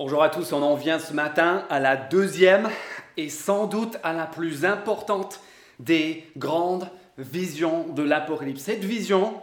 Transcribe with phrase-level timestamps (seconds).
[0.00, 2.70] Bonjour à tous, on en vient ce matin à la deuxième
[3.16, 5.40] et sans doute à la plus importante
[5.80, 8.62] des grandes visions de l'Apocalypse.
[8.62, 9.34] Cette vision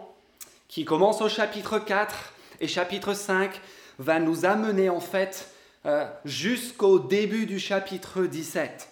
[0.69, 3.51] qui commence au chapitre 4 et chapitre 5
[3.99, 5.49] va nous amener en fait
[5.85, 8.87] euh, jusqu'au début du chapitre 17.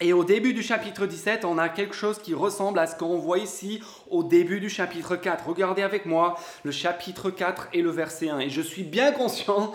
[0.00, 3.18] Et au début du chapitre 17, on a quelque chose qui ressemble à ce qu'on
[3.18, 5.46] voit ici au début du chapitre 4.
[5.46, 8.38] Regardez avec moi le chapitre 4 et le verset 1.
[8.38, 9.74] Et je suis bien conscient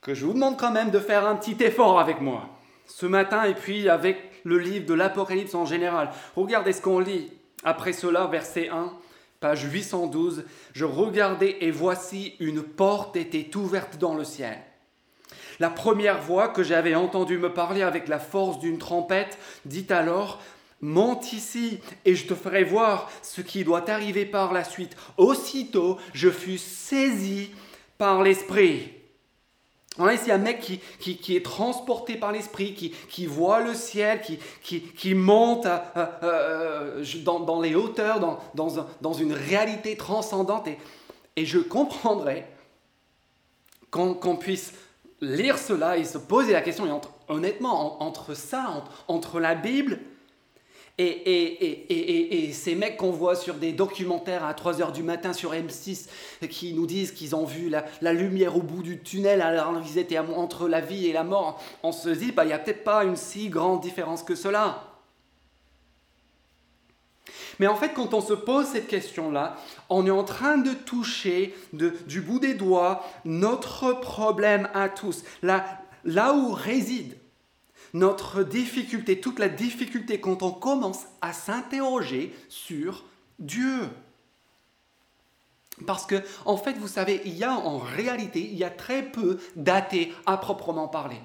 [0.00, 2.48] que je vous demande quand même de faire un petit effort avec moi
[2.88, 6.10] ce matin et puis avec le livre de l'Apocalypse en général.
[6.34, 7.30] Regardez ce qu'on lit.
[7.64, 8.92] Après cela, verset 1,
[9.40, 14.58] page 812, je regardais et voici une porte était ouverte dans le ciel.
[15.60, 20.40] La première voix que j'avais entendue me parler avec la force d'une trompette dit alors,
[20.80, 24.96] monte ici et je te ferai voir ce qui doit arriver par la suite.
[25.16, 27.50] Aussitôt, je fus saisi
[27.98, 28.97] par l'Esprit.
[29.98, 30.60] On a ici un mec
[31.00, 34.20] qui, est transporté par l'esprit, qui, voit le ciel,
[34.62, 35.66] qui, monte
[36.22, 38.20] euh, dans, les hauteurs,
[38.54, 40.68] dans, une réalité transcendante.
[41.36, 42.48] Et, je comprendrais
[43.90, 44.72] qu'on puisse
[45.20, 49.98] lire cela et se poser la question, honnêtement, entre ça, entre la Bible
[50.98, 55.52] et, et, et, ces mecs qu'on voit sur des documentaires à 3h du matin sur
[55.52, 56.08] M6
[56.48, 60.18] qui nous disent qu'ils ont vu la, lumière au bout du tunnel alors qu'ils étaient
[60.18, 63.04] entre la vie et la mort, on se dit, bah, il n'y a peut-être pas
[63.04, 64.84] une si grande différence que cela.
[67.60, 69.56] Mais en fait, quand on se pose cette question-là,
[69.88, 75.64] on est en train de toucher du bout des doigts notre problème à tous, là,
[76.04, 77.17] là où réside
[77.94, 83.04] notre difficulté, toute la difficulté quand on commence à s'interroger sur
[83.38, 83.88] Dieu.
[85.86, 89.02] Parce que, en fait, vous savez, il y a en réalité, il y a très
[89.02, 91.20] peu d'athées à proprement parler.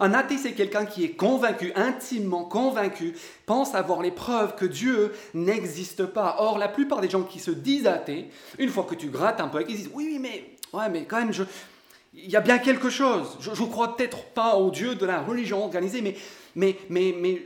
[0.00, 3.14] Un athée, c'est quelqu'un qui est convaincu, intimement convaincu,
[3.46, 6.36] pense avoir les preuves que Dieu n'existe pas.
[6.38, 9.48] Or, la plupart des gens qui se disent athées, une fois que tu grattes un
[9.48, 11.42] peu, ils disent oui, oui, mais, ouais, mais quand même, je,
[12.14, 13.38] il y a bien quelque chose.
[13.40, 16.16] Je ne crois peut-être pas au Dieu de la religion organisée, mais,
[16.54, 17.42] mais, mais, mais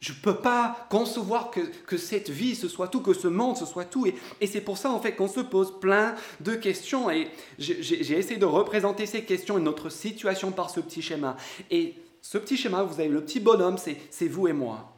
[0.00, 3.56] je ne peux pas concevoir que, que, cette vie, ce soit tout, que ce monde,
[3.56, 4.06] ce soit tout.
[4.06, 7.10] Et, et c'est pour ça, en fait, qu'on se pose plein de questions.
[7.10, 11.36] Et j'ai essayé de représenter ces questions et notre situation par ce petit schéma.
[11.70, 14.92] Et ce petit schéma, vous avez le petit bonhomme, c'est vous et moi.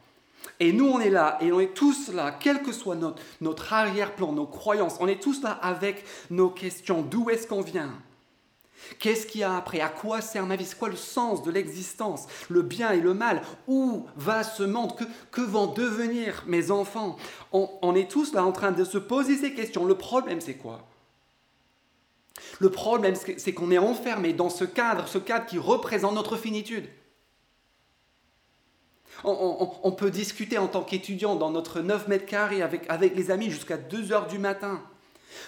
[0.58, 3.72] Et nous, on est là, et on est tous là, quel que soit notre, notre
[3.72, 7.02] arrière-plan, nos croyances, on est tous là avec nos questions.
[7.02, 7.92] D'où est-ce qu'on vient?
[8.98, 9.80] Qu'est-ce qu'il y a après?
[9.80, 10.64] À quoi sert ma vie?
[10.64, 12.26] C'est quoi le sens de l'existence?
[12.48, 13.42] Le bien et le mal?
[13.68, 14.92] Où va ce monde?
[15.30, 17.16] Que, vont devenir mes enfants?
[17.52, 19.84] On, est tous là en train de se poser ces questions.
[19.84, 20.86] Le problème, c'est quoi?
[22.58, 26.88] Le problème, c'est qu'on est enfermé dans ce cadre, ce cadre qui représente notre finitude.
[29.24, 33.76] On, peut discuter en tant qu'étudiant dans notre 9 mètres carrés avec, les amis jusqu'à
[33.76, 34.82] 2 heures du matin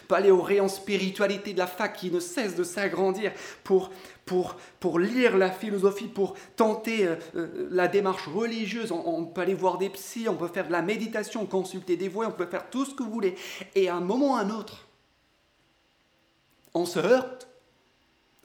[0.09, 3.33] pas aller au rayon spiritualité de la fac qui ne cesse de s'agrandir
[3.65, 3.91] pour,
[4.25, 8.93] pour, pour lire la philosophie, pour tenter euh, euh, la démarche religieuse.
[8.93, 12.27] On, peut aller voir des psys, on peut faire de la méditation, consulter des voix,
[12.27, 13.35] on peut faire tout ce que vous voulez.
[13.75, 14.87] Et à un moment ou à un autre,
[16.75, 17.49] on se heurte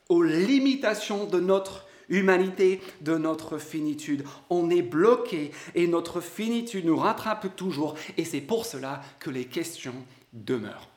[0.10, 4.24] aux limitations de notre humanité, de notre finitude.
[4.50, 9.46] On est bloqué et notre finitude nous rattrape toujours et c'est pour cela que les
[9.46, 9.96] questions
[10.34, 10.90] demeurent.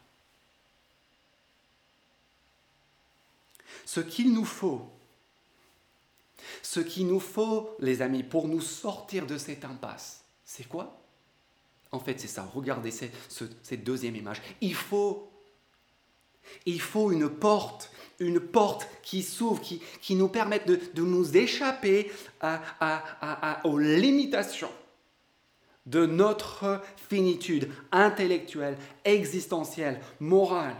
[3.87, 4.89] Ce qu'il nous faut,
[6.63, 11.01] ce qu'il nous faut, les amis, pour nous sortir de cette impasse, c'est quoi?
[11.93, 12.49] En fait, c'est ça.
[12.55, 14.41] Regardez cette, deuxième image.
[14.61, 15.31] Il faut,
[17.11, 22.11] une porte, une porte qui s'ouvre, qui, qui, nous permette de, nous échapper
[23.65, 24.71] aux limitations
[25.87, 30.77] de notre finitude intellectuelle, existentielle, morale.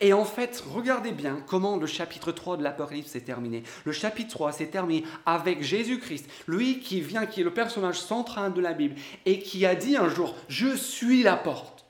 [0.00, 3.62] Et en fait, regardez bien comment le chapitre 3 de l'Apocalypse s'est terminé.
[3.84, 8.52] Le chapitre 3 s'est terminé avec Jésus-Christ, lui qui vient, qui est le personnage central
[8.52, 11.84] de la Bible, et qui a dit un jour, je suis la porte,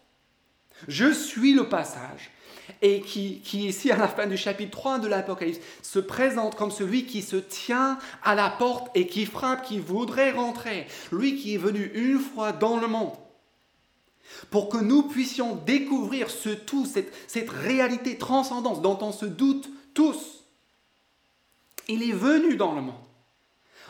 [0.88, 2.30] je suis le passage,
[2.82, 6.70] et qui, qui ici, à la fin du chapitre 3 de l'Apocalypse, se présente comme
[6.70, 11.54] celui qui se tient à la porte et qui frappe, qui voudrait rentrer, lui qui
[11.54, 13.12] est venu une fois dans le monde
[14.50, 20.44] pour que nous puissions découvrir ce tout, cette, réalité transcendante dont on se doute tous.
[21.88, 22.94] Il est venu dans le monde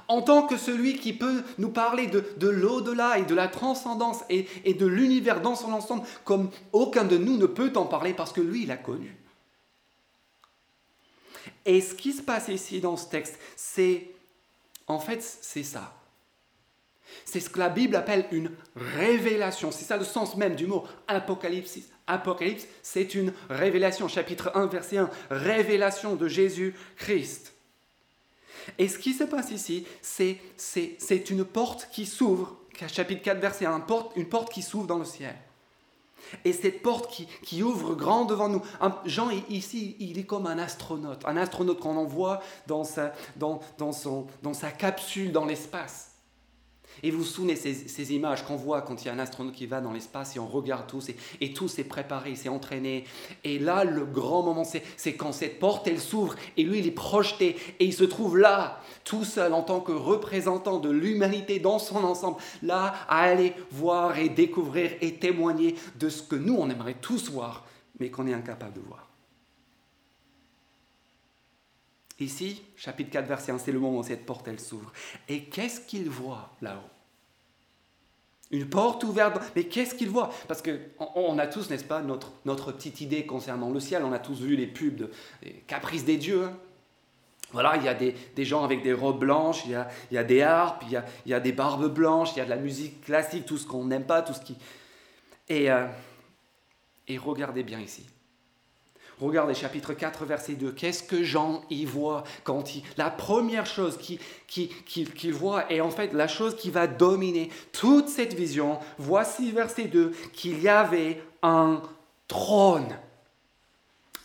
[0.09, 4.47] en tant que celui qui peut nous parler de, l'au-delà et de la transcendance et,
[4.65, 8.33] et de l'univers dans son ensemble, comme aucun de nous ne peut en parler parce
[8.33, 9.17] que lui, il a connu.
[11.65, 14.11] Et ce qui se passe ici dans ce texte, c'est,
[14.87, 15.95] en fait, c'est ça.
[17.25, 19.71] C'est ce que la Bible appelle une révélation.
[19.71, 21.79] C'est ça le sens même du mot apocalypse.
[22.07, 24.09] Apocalypse, c'est une révélation.
[24.09, 27.53] Chapitre 1, verset 1, révélation de Jésus-Christ.
[28.79, 32.57] Et ce qui se passe ici, c'est, c'est, une porte qui s'ouvre.
[32.89, 33.87] Chapitre 4, verset 1,
[34.17, 35.35] une porte qui s'ouvre dans le ciel.
[36.45, 37.11] Et cette porte
[37.43, 38.63] qui, ouvre grand devant nous.
[39.05, 41.25] Jean, ici, il est comme un astronaute.
[41.27, 43.61] Un astronaute qu'on envoie dans sa, dans,
[43.93, 46.14] son, dans sa capsule dans l'espace.
[47.03, 49.67] Et vous vous souvenez ces, images qu'on voit quand il y a un astronaute qui
[49.67, 53.05] va dans l'espace et on regarde tous et, et tout s'est préparé, s'est entraîné.
[53.43, 56.93] Et là, le grand moment, c'est quand cette porte, elle s'ouvre et lui, il est
[56.93, 61.79] projeté et il se trouve là, tout seul en tant que représentant de l'humanité dans
[61.79, 66.71] son ensemble, là, à aller voir et découvrir et témoigner de ce que nous, on
[66.71, 67.67] aimerait tous voir,
[67.99, 69.04] mais qu'on est incapable de voir.
[72.21, 74.93] Ici, chapitre 4, verset 1, c'est le moment où cette porte, elle s'ouvre.
[75.29, 76.91] Et qu'est-ce qu'il voit là-haut?
[78.51, 79.41] Une porte ouverte.
[79.57, 80.31] Mais qu'est-ce qu'il voit?
[80.47, 84.05] Parce qu'on on a tous, n'est-ce pas, notre, notre petite idée concernant le ciel.
[84.05, 85.11] On a tous vu les pubs de
[85.67, 86.45] Caprice des dieux.
[86.45, 86.57] Hein.
[87.53, 90.15] Voilà, il y a des, des, gens avec des robes blanches, il y a, il
[90.15, 92.41] y a des harpes, il y a, il y a, des barbes blanches, il y
[92.41, 94.57] a de la musique classique, tout ce qu'on n'aime pas, tout ce qui...
[95.49, 95.87] Et, euh,
[97.07, 98.07] et regardez bien ici.
[99.21, 100.73] Regardez chapitre 4, verset 2.
[100.73, 102.83] Qu'est-ce que Jean y voit quand il...
[102.97, 108.35] La première chose qu'il voit est en fait la chose qui va dominer toute cette
[108.35, 108.79] vision.
[108.99, 111.81] Voici verset 2, qu'il y avait un
[112.29, 112.99] trône.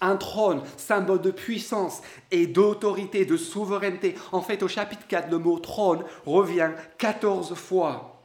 [0.02, 2.02] Un trône, symbole de puissance
[2.32, 4.16] et d'autorité, de souveraineté.
[4.32, 8.19] En fait, au chapitre 4, le mot trône revient 14 fois.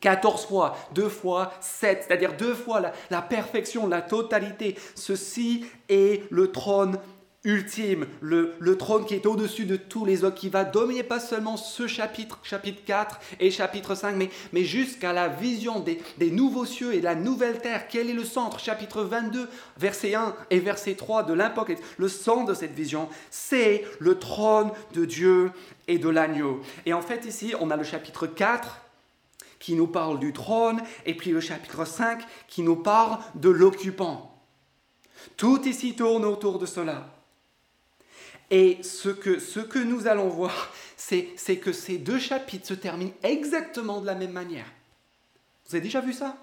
[0.00, 4.76] 14 fois, deux fois 7, c'est-à-dire deux fois la, perfection, la totalité.
[4.94, 6.98] Ceci est le trône
[7.44, 11.58] ultime, le, trône qui est au-dessus de tous les autres, qui va dominer pas seulement
[11.58, 16.64] ce chapitre, chapitre 4 et chapitre 5, mais, mais jusqu'à la vision des, des, nouveaux
[16.64, 17.86] cieux et la nouvelle terre.
[17.88, 18.58] Quel est le centre?
[18.58, 21.84] Chapitre 22, verset 1 et verset 3 de l'Apocalypse.
[21.98, 25.50] Le centre de cette vision, c'est le trône de Dieu
[25.86, 26.62] et de l'agneau.
[26.86, 28.83] Et en fait ici, on a le chapitre 4
[29.64, 34.38] qui nous parle du trône, et puis le chapitre 5 qui nous parle de l'occupant.
[35.38, 37.08] Tout ici tourne autour de cela.
[38.50, 44.06] Et ce que, nous allons voir, c'est que ces deux chapitres se terminent exactement de
[44.06, 44.66] la même manière.
[45.66, 46.36] Vous avez déjà vu ça?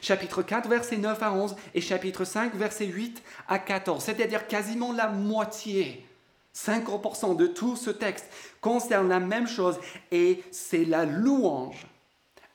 [0.00, 4.92] Chapitre 4, verset 9 à 11 et chapitre 5, verset 8 à 14, c'est-à-dire quasiment
[4.92, 6.06] la moitié
[6.54, 8.26] 50% de tout ce texte
[8.60, 9.76] concerne la même chose
[10.12, 11.88] et c'est la louange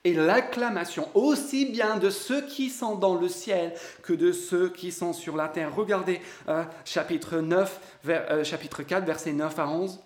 [0.04, 4.92] et l'acclamation aussi bien de ceux qui sont dans le ciel que de ceux qui
[4.92, 5.76] sont sur la terre.
[5.76, 10.00] Regardez euh, chapitre, 9, euh, chapitre 4, versets 9 à 11.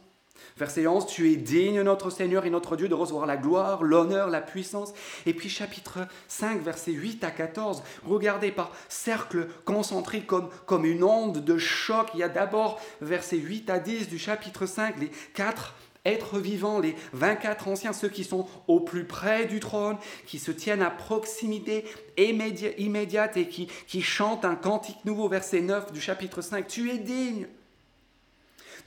[0.58, 4.30] Verset 11, tu es digne, notre Seigneur et notre Dieu, de recevoir la gloire, l'honneur,
[4.30, 4.94] la puissance.
[5.26, 6.00] Et puis chapitre
[6.30, 12.08] 5, verset 8 à 14, regardez par cercle concentré comme, comme une onde de choc.
[12.14, 15.74] Il y a d'abord verset 8 à 10 du chapitre 5, les quatre
[16.06, 20.52] êtres vivants, les 24 anciens, ceux qui sont au plus près du trône, qui se
[20.52, 21.86] tiennent à proximité
[22.18, 26.68] immédiate et qui, chantent un cantique nouveau, verset 9 du chapitre 5.
[26.68, 27.48] Tu es digne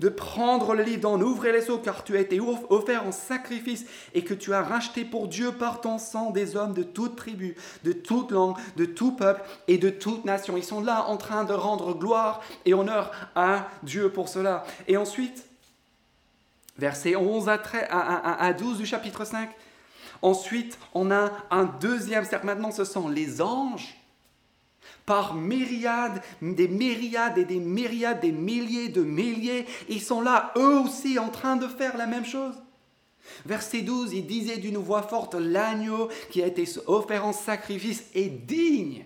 [0.00, 3.84] de prendre le livre, d'en ouvrir les seaux, car tu as été offert en sacrifice
[4.14, 7.56] et que tu as racheté pour Dieu par ton sang des hommes de toute tribu,
[7.82, 10.56] de toute langue, de tout peuple et de toute nation.
[10.56, 14.64] Ils sont là en train de rendre gloire et honneur à Dieu pour cela.
[14.86, 15.47] Et ensuite,
[16.78, 19.50] versets 11 à, 12 du chapitre 5.
[20.22, 22.46] Ensuite, on a un deuxième cercle.
[22.46, 23.94] Maintenant, ce sont les anges.
[25.04, 30.78] Par myriades, des myriades et des myriades, des milliers de milliers, ils sont là, eux
[30.80, 32.54] aussi, en train de faire la même chose.
[33.44, 38.28] Verset 12, il disait d'une voix forte, l'agneau qui a été offert en sacrifice est
[38.28, 39.04] digne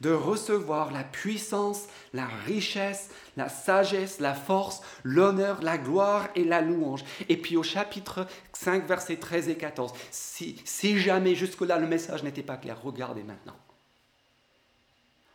[0.00, 6.60] de recevoir la puissance, la richesse, la sagesse, la force, l'honneur, la gloire et la
[6.60, 7.04] louange.
[7.28, 12.22] Et puis au chapitre 5, versets 13 et 14, si, si jamais jusque-là le message
[12.22, 13.56] n'était pas clair, regardez maintenant.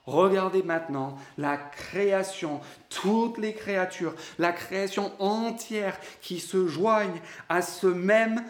[0.06, 7.88] Regardez maintenant la création, toutes les créatures, la création entière qui se joignent à ce
[7.88, 8.44] même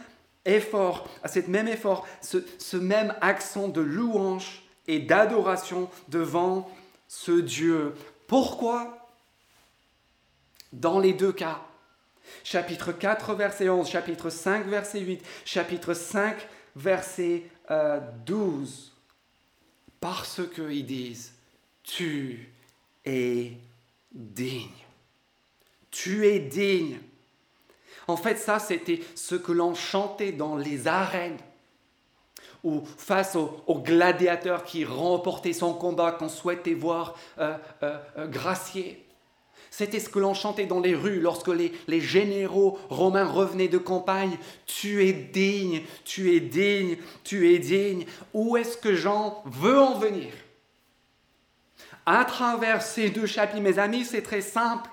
[0.45, 6.69] effort, à cet même effort, ce, ce même accent de louange et d'adoration devant
[7.07, 7.93] ce Dieu.
[8.27, 8.97] Pourquoi?
[10.73, 11.61] Dans les deux cas,
[12.43, 17.43] chapitre 4, verset 11, chapitre 5, verset 8, chapitre 5, verset
[18.25, 19.19] 12, euh,
[19.99, 21.33] parce qu'ils disent,
[21.83, 22.49] tu
[23.05, 23.53] es
[24.13, 24.69] digne.
[25.89, 26.99] Tu es digne.
[28.07, 31.37] En fait, ça, c'était ce que l'on chantait dans les arènes
[32.63, 39.03] ou face aux, gladiateurs qui remportaient son combat, qu'on souhaitait voir euh, euh, euh, gracier.
[39.69, 43.77] C'était ce que l'on chantait dans les rues lorsque les, les, généraux romains revenaient de
[43.77, 44.37] campagne.
[44.65, 48.05] Tu es digne, tu es digne, tu es digne.
[48.33, 50.31] Où est-ce que Jean veut en venir?
[52.05, 54.89] À travers ces deux chapitres, mes amis, c'est très simple.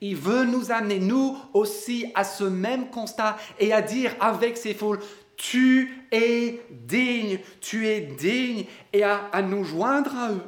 [0.00, 4.74] Il veut nous amener, nous aussi, à ce même constat et à dire avec ces
[4.74, 4.98] foules,
[5.36, 10.42] tu es digne, tu es digne, et à, nous joindre à eux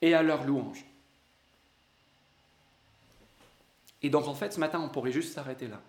[0.00, 0.84] et à leur louange.
[4.02, 5.80] Et donc en fait, ce matin, on pourrait juste s'arrêter là.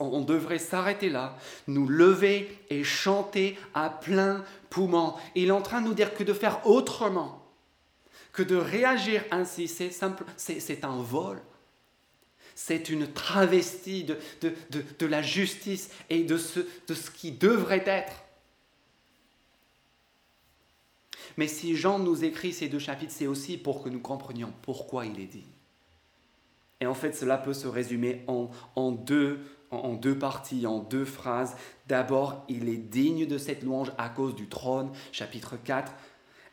[0.00, 1.36] On devrait s'arrêter là,
[1.68, 5.14] nous lever et chanter à plein poumon.
[5.34, 7.42] Il est en train de nous dire que de faire autrement,
[8.32, 11.40] que de réagir ainsi, c'est simple, c'est un vol
[12.54, 18.12] c'est une travestie de, de, la justice et de ce, de ce qui devrait être.
[21.36, 25.06] Mais si Jean nous écrit ces deux chapitres, c'est aussi pour que nous comprenions pourquoi
[25.06, 25.46] il est dit.
[26.80, 31.04] Et en fait, cela peut se résumer en, en, deux, en deux parties, en deux
[31.04, 31.56] phrases.
[31.88, 35.92] D'abord, il est digne de cette louange à cause du trône, chapitre 4,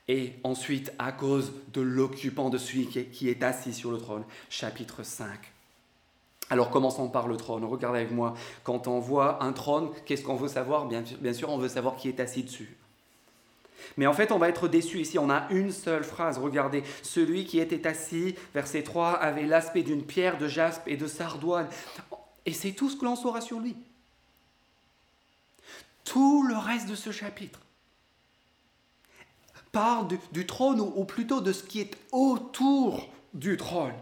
[0.08, 5.04] et ensuite à cause de l'occupant de celui qui est assis sur le trône, chapitre
[5.04, 5.28] 5.
[6.52, 7.64] Alors commençons par le trône.
[7.64, 10.86] Regardez avec moi, quand on voit un trône, qu'est-ce qu'on veut savoir?
[10.86, 12.76] Bien, sûr, on veut savoir qui est assis dessus.
[13.96, 15.18] Mais en fait, on va être déçu ici.
[15.18, 16.38] On a une seule phrase.
[16.38, 21.08] Regardez, celui qui était assis, verset 3, avait l'aspect d'une pierre de jaspe et de
[21.08, 21.70] sardoine.
[22.46, 23.78] Et c'est tout ce que l'on saura sur lui.
[26.04, 27.62] Tout le reste de ce chapitre
[29.72, 33.94] parle du, trône, ou plutôt de ce qui est autour du trône.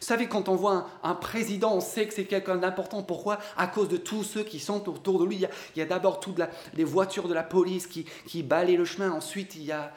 [0.00, 3.02] Vous savez, quand on voit un, président, on sait que c'est quelqu'un d'important.
[3.02, 3.38] Pourquoi?
[3.56, 5.36] À cause de tous ceux qui sont autour de lui.
[5.36, 6.40] Il y a, d'abord toutes
[6.74, 9.10] les voitures de la police qui, balayent le chemin.
[9.10, 9.92] Ensuite, il y a,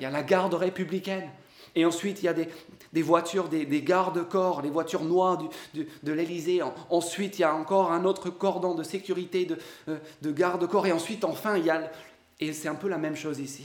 [0.00, 1.28] la garde républicaine.
[1.74, 5.38] Et ensuite, il y a des, voitures, des, gardes-corps, les voitures noires
[5.74, 6.62] de l'Élysée.
[6.90, 9.58] Ensuite, il y a encore un autre cordon de sécurité de,
[10.22, 10.86] de garde-corps.
[10.86, 11.90] Et ensuite, enfin, il y a...
[12.38, 13.64] Et c'est un peu la même chose ici.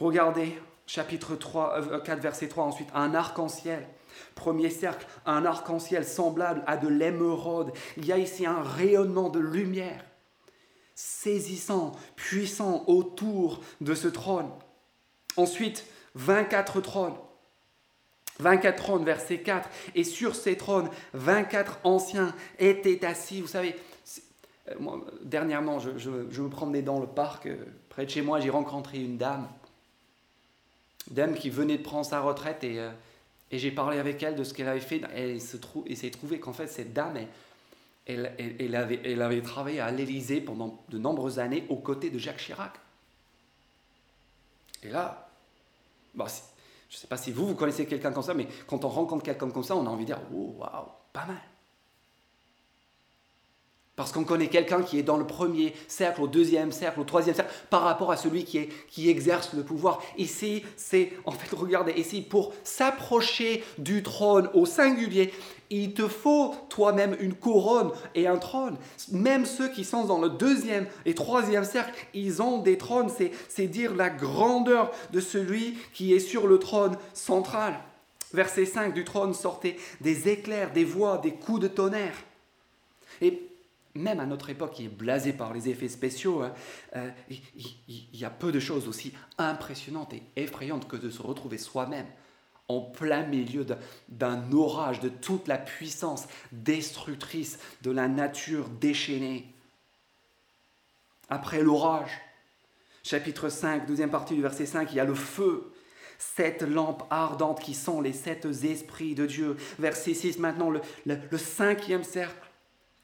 [0.00, 0.58] Regardez,
[0.90, 3.86] chapitre 3, 4, euh, verset 3, ensuite, un arc-en-ciel.
[4.34, 7.72] Premier cercle, un arc-en-ciel semblable à de l'émeraude.
[7.96, 10.04] Il y a ici un rayonnement de lumière
[10.96, 14.50] saisissant, puissant autour de ce trône.
[15.36, 17.14] Ensuite, 24 trônes.
[18.40, 19.68] 24 trônes, verset 4.
[19.94, 23.40] Et sur ces trônes, 24 anciens étaient assis.
[23.40, 23.76] Vous savez,
[24.68, 24.74] euh,
[25.22, 27.56] dernièrement, je, me promenais dans le parc euh,
[27.88, 29.48] près de chez moi, j'ai rencontré une dame
[31.10, 32.90] dame qui venait de prendre sa retraite et, euh,
[33.50, 35.02] et j'ai parlé avec elle de ce qu'elle avait fait.
[35.86, 37.18] Il s'est trouvé qu'en fait, cette dame,
[38.06, 42.18] elle, elle, avait, elle avait travaillé à l'Élysée pendant de nombreuses années aux côtés de
[42.18, 42.74] Jacques Chirac.
[44.82, 45.28] Et là,
[46.14, 46.26] bah,
[46.88, 49.24] je ne sais pas si vous, vous connaissez quelqu'un comme ça, mais quand on rencontre
[49.24, 51.40] quelqu'un comme ça, on a envie de dire, oh, waouh, pas mal.
[54.00, 57.36] Parce qu'on connaît quelqu'un qui est dans le premier cercle, au deuxième cercle, au troisième
[57.36, 60.02] cercle, par rapport à celui qui, exerce le pouvoir.
[60.16, 65.34] Ici, c'est, en fait, regardez, ici, pour s'approcher du trône au singulier,
[65.68, 68.78] il te faut toi-même une couronne et un trône.
[69.12, 73.10] Même ceux qui sont dans le deuxième et troisième cercle, ils ont des trônes.
[73.50, 77.78] C'est dire la grandeur de celui qui est sur le trône central.
[78.32, 82.16] Verset 5 du trône sortaient des éclairs, des voix, des coups de tonnerre.
[83.20, 83.49] Et
[83.94, 86.52] même à notre époque qui est blasée par les effets spéciaux, hein,
[86.96, 87.10] euh,
[87.88, 92.06] il, y a peu de choses aussi impressionnantes et effrayantes que de se retrouver soi-même
[92.68, 93.66] en plein milieu
[94.08, 99.52] d'un orage, de toute la puissance destructrice de la nature déchaînée.
[101.28, 102.12] Après l'orage,
[103.02, 105.72] chapitre 5, deuxième partie du verset 5, il y a le feu,
[106.18, 109.56] sept lampes ardentes qui sont les sept esprits de Dieu.
[109.80, 112.49] Verset 6, maintenant le cinquième cercle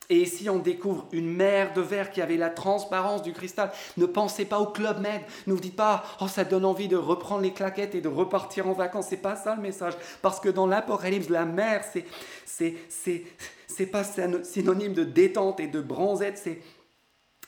[0.09, 3.73] et ici, on découvre une mer de verre qui avait la transparence du cristal.
[3.97, 5.21] Ne pensez pas au Club Med.
[5.47, 8.69] Ne vous dites pas, oh, ça donne envie de reprendre les claquettes et de repartir
[8.69, 9.07] en vacances.
[9.11, 9.95] C'est pas ça le message.
[10.23, 12.05] Parce que dans l'Apocalypse, la mer, c'est,
[12.45, 13.25] c'est, c'est,
[13.67, 16.39] c'est pas synonyme de détente et de bronzette.
[16.39, 16.61] C'est,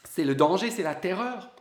[0.02, 1.52] c'est le danger, c'est la terreur.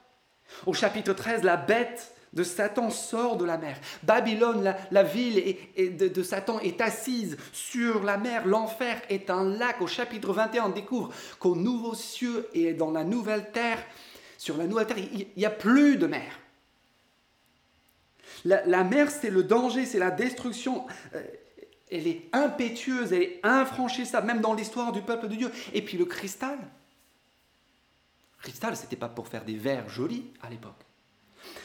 [0.66, 3.80] Au chapitre 13, la bête de Satan sort de la mer.
[4.04, 8.46] Babylone, la, ville de, Satan est assise sur la mer.
[8.46, 9.82] L'enfer est un lac.
[9.82, 13.84] Au chapitre 21, on découvre qu'au nouveau cieux et dans la nouvelle terre,
[14.38, 16.40] sur la nouvelle terre, il n'y a plus de mer.
[18.46, 20.86] La, mer, c'est le danger, c'est la destruction.
[21.16, 21.24] Euh,
[21.90, 25.52] elle est impétueuse, elle est infranchissable, même dans l'histoire du peuple de Dieu.
[25.74, 26.60] Et puis le cristal.
[28.44, 30.87] Cristal, c'était pas pour faire des verres jolis à l'époque.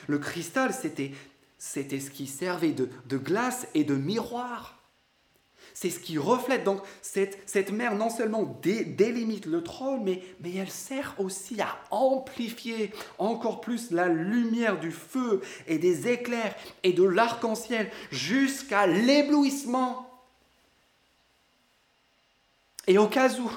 [0.07, 1.12] Le cristal, c'était,
[1.59, 4.79] c'était ce qui servait de, de glace et de miroir.
[5.75, 6.65] C'est ce qui reflète.
[6.65, 11.79] Donc cette, cette mer non seulement délimite le trône, mais, mais elle sert aussi à
[11.91, 20.09] amplifier encore plus la lumière du feu et des éclairs et de l'arc-en-ciel jusqu'à l'éblouissement.
[22.87, 23.51] Et au cas où,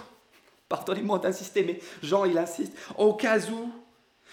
[0.70, 3.72] pardonnez-moi d'insister, mais Jean il insiste, au cas où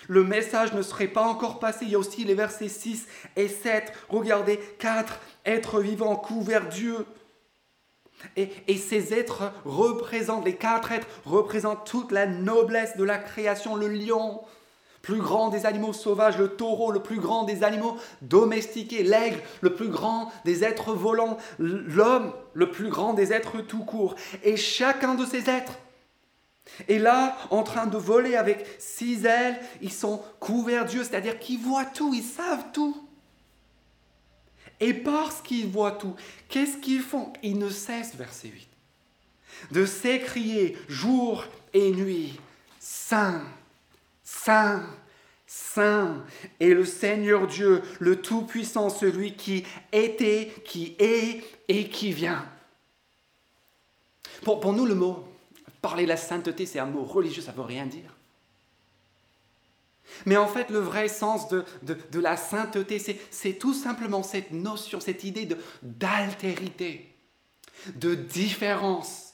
[0.08, 3.06] le message ne serait pas encore passé, il y a aussi les versets 6
[3.36, 7.06] et 7, regardez, quatre êtres vivants couverts Dieu
[8.36, 13.76] et, ces êtres représentent, les quatre êtres représentent toute la noblesse de la création.
[13.76, 14.40] Le lion,
[15.02, 19.74] plus grand des animaux sauvages, le taureau, le plus grand des animaux domestiqués, l'aigle, le
[19.74, 24.14] plus grand des êtres volants, l'homme, le plus grand des êtres tout court.
[24.44, 25.78] Et chacun de ces êtres
[26.88, 29.58] est là en train de voler avec six ailes.
[29.80, 33.08] Ils sont couverts Dieu, c'est-à-dire qu'ils voient tout, ils savent tout.
[34.80, 36.16] Et parce qu'ils voient tout,
[36.48, 37.32] qu'est-ce qu'ils font?
[37.42, 38.68] Ils ne cessent, verset 8,
[39.70, 42.40] de s'écrier jour et nuit,
[42.80, 43.44] Saint,
[44.24, 44.84] Saint,
[45.46, 46.24] Saint
[46.58, 52.44] est le Seigneur Dieu, le Tout-Puissant, celui qui était, qui est et qui vient.
[54.42, 55.31] Pour, pour nous, le mot,
[55.82, 58.16] parler la sainteté, c'est un mot religieux, ça ne veut rien dire.
[60.26, 61.64] Mais en fait, le vrai sens de,
[62.18, 62.98] la sainteté,
[63.30, 65.48] c'est tout simplement cette notion, cette idée
[65.82, 67.14] d'altérité,
[67.96, 69.31] de différence.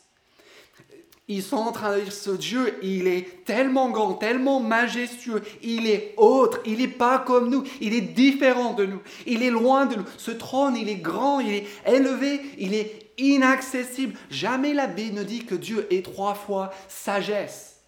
[1.30, 5.86] Ils sont en train de dire, ce Dieu, il est tellement grand, tellement majestueux, il
[5.86, 9.84] est autre, il n'est pas comme nous, il est différent de nous, il est loin
[9.84, 10.04] de nous.
[10.16, 14.18] Ce trône, il est grand, il est élevé, il est inaccessible.
[14.30, 17.80] Jamais la Bible ne dit que Dieu est trois fois sagesse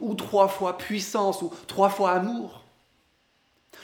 [0.00, 2.64] ou trois fois puissance, ou trois fois amour.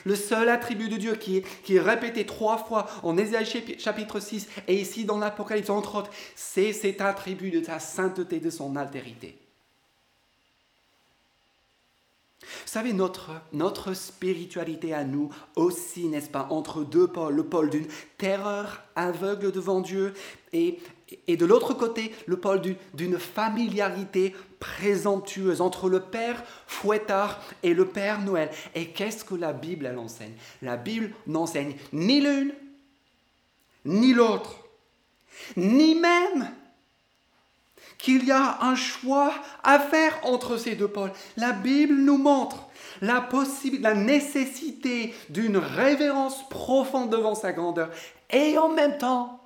[0.05, 3.47] Le seul attribut de Dieu qui est, répété trois fois en Ésaïe
[3.79, 8.51] chapitre 6 et ici dans l'Apocalypse entre autres, c'est cet attribut de sa sainteté, de
[8.51, 9.39] son altérité.
[12.41, 17.71] Vous savez, notre, notre spiritualité à nous aussi, n'est-ce pas, entre deux pôles, le pôle
[17.71, 17.87] d'une
[18.19, 20.13] terreur aveugle devant Dieu
[20.53, 20.79] et,
[21.27, 22.63] et de l'autre côté, le pôle
[22.95, 28.51] d'une familiarité présomptueuse entre le Père Fouettard et le Père Noël.
[28.75, 30.33] Et qu'est-ce que la Bible, enseigne?
[30.63, 32.53] La Bible n'enseigne ni l'une,
[33.85, 34.65] ni l'autre,
[35.57, 36.51] ni même
[37.99, 41.13] qu'il y a un choix à faire entre ces deux pôles.
[41.37, 42.69] La Bible nous montre
[43.03, 43.29] la,
[43.81, 47.91] la nécessité d'une révérence profonde devant sa grandeur
[48.31, 49.44] et en même temps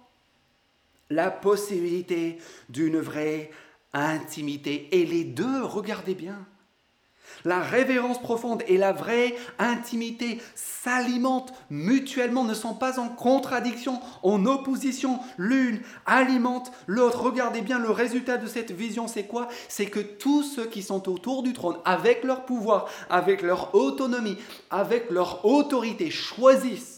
[1.11, 3.51] la possibilité d'une vraie
[3.93, 4.89] intimité.
[4.93, 6.39] Et les deux, regardez bien,
[7.45, 14.45] la révérence profonde et la vraie intimité s'alimentent mutuellement, ne sont pas en contradiction, en
[14.47, 15.21] opposition.
[15.37, 17.23] L'une alimente l'autre.
[17.23, 19.49] Regardez bien le résultat de cette vision, c'est quoi?
[19.69, 24.39] C'est que tous ceux qui sont autour du trône, avec leur pouvoir, avec leur autonomie,
[24.71, 26.98] avec leur autorité, choisissent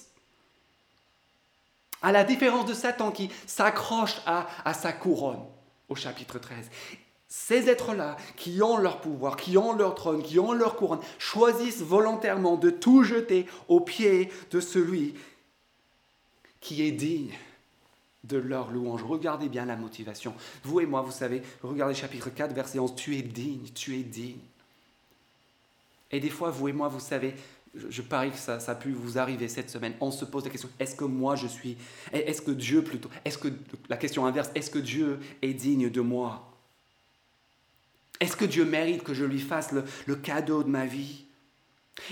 [2.03, 5.45] à la différence de Satan qui s'accroche à, sa couronne
[5.89, 6.71] au chapitre 13.
[7.29, 11.83] Ces êtres-là, qui ont leur pouvoir, qui ont leur trône, qui ont leur couronne, choisissent
[11.83, 15.15] volontairement de tout jeter aux pieds de celui
[16.61, 17.33] qui est digne
[18.25, 19.03] de leur louange.
[19.03, 20.35] Regardez bien la motivation.
[20.65, 24.03] Vous et moi, vous savez, regardez chapitre 4, verset 11, tu es digne, tu es
[24.03, 24.41] digne.
[26.11, 27.35] Et des fois, vous et moi, vous savez,
[27.75, 29.95] je, parie que ça, a pu vous arriver cette semaine.
[30.01, 31.77] On se pose la question est-ce que moi je suis
[32.13, 33.49] Est-ce que Dieu plutôt Est-ce que
[33.89, 36.53] la question inverse Est-ce que Dieu est digne de moi?
[38.19, 41.25] Est-ce que Dieu mérite que je lui fasse le cadeau de ma vie?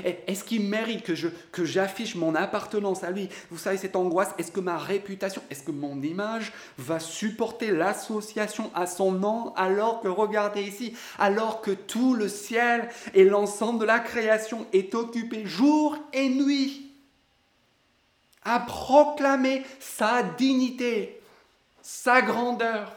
[0.04, 1.04] Est-ce qu'il mérite
[1.52, 3.28] que, j'affiche mon appartenance à lui?
[3.50, 8.70] Vous savez, cette angoisse, est-ce que ma réputation, est-ce que mon image va supporter l'association
[8.74, 9.52] à son nom?
[9.56, 14.94] Alors que, regardez ici, alors que tout le ciel et l'ensemble de la création est
[14.94, 16.92] occupé jour et nuit
[18.44, 21.20] à proclamer sa dignité,
[21.82, 22.96] sa grandeur.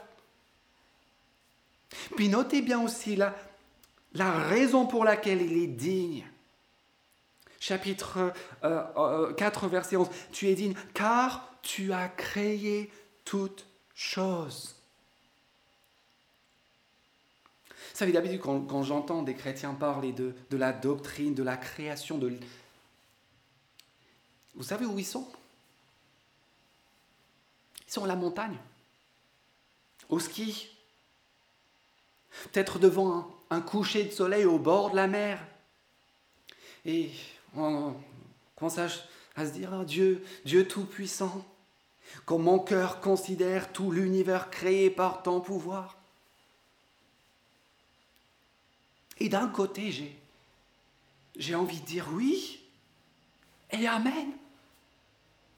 [2.15, 6.26] Puis notez bien aussi la raison pour laquelle il est digne
[7.62, 10.10] chapitre 4, euh, euh, verset 11.
[10.34, 12.91] Tu es digne car tu as créé
[13.24, 14.76] toutes choses.
[17.69, 22.17] Vous savez, d'habitude, quand, j'entends des chrétiens parler de, de, la doctrine, de la création,
[22.17, 22.34] de...
[24.56, 25.28] vous savez où ils sont?
[27.88, 28.58] Ils sont à la montagne,
[30.10, 30.69] au ski,
[32.52, 35.45] peut-être devant un, coucher de soleil au bord de la mer.
[36.86, 37.12] Et
[37.55, 37.95] on
[38.55, 41.45] commence à, se dire, oh, Dieu, Dieu Tout-Puissant,
[42.25, 45.97] comme mon cœur considère tout l'univers créé par ton pouvoir.
[49.19, 49.91] Et d'un côté,
[51.35, 52.59] j'ai, envie de dire oui
[53.71, 54.31] et Amen.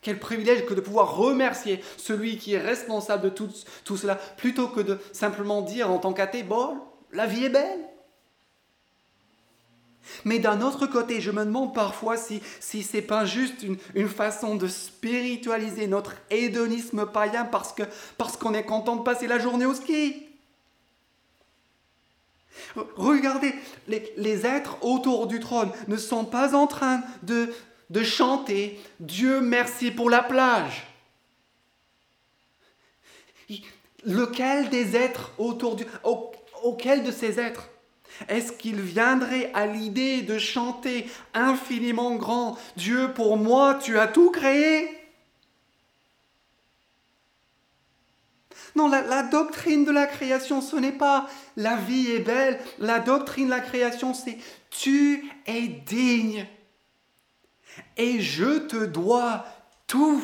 [0.01, 3.49] Quel privilège que de pouvoir remercier celui qui est responsable de tout,
[3.85, 6.77] tout cela, plutôt que de simplement dire en tant qu'athée, bon,
[7.13, 7.79] la vie est belle.
[10.25, 13.77] Mais d'un autre côté, je me demande parfois si, si ce n'est pas juste une,
[13.95, 17.87] une, façon de spiritualiser notre hédonisme païen parce qu'on
[18.17, 20.27] parce qu'on est content de passer la journée au ski.
[22.95, 23.53] Regardez,
[23.87, 27.53] les, les, êtres autour du trône ne sont pas en train de,
[27.89, 30.87] de chanter Dieu merci pour la plage.
[34.05, 35.85] Lequel des êtres autour du...
[36.63, 37.69] Auquel de ces êtres
[38.27, 44.31] est-ce qu'il viendrait à l'idée de chanter infiniment grand Dieu pour moi, tu as tout
[44.31, 44.89] créé?
[48.75, 52.59] Non, la, doctrine de la création, ce n'est pas la vie est belle.
[52.79, 54.37] La doctrine de la création, c'est
[54.71, 56.47] tu es digne
[57.97, 59.45] et je te dois
[59.85, 60.23] tout.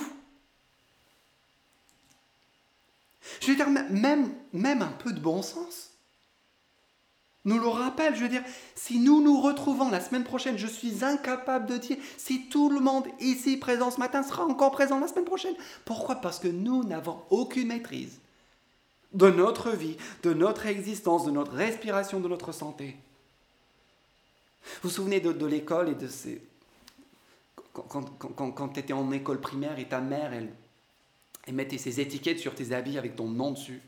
[3.40, 5.92] Je veux dire, même, même un peu de bon sens
[7.46, 8.16] nous le rappelle.
[8.16, 8.44] Je veux dire,
[8.76, 12.80] si nous nous retrouvons la semaine prochaine, je suis incapable de dire si tout le
[12.80, 15.56] monde ici présent ce matin sera encore présent la semaine prochaine.
[15.86, 16.16] Pourquoi?
[16.16, 18.20] Parce que nous n'avons aucune maîtrise
[19.14, 22.96] de notre vie, de notre existence, de notre respiration, de notre santé.
[24.84, 26.42] Vous vous souvenez de, de l'école et de ces,
[27.88, 30.50] quand, tu étais en école primaire et ta mère, elle,
[31.54, 33.82] mettait ses étiquettes sur tes habits avec ton nom dessus?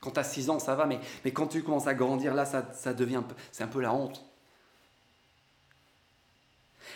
[0.00, 2.44] Quand tu as 6 ans, ça va, mais, mais quand tu commences à grandir, là,
[2.44, 4.24] ça, ça devient c'est un peu la honte.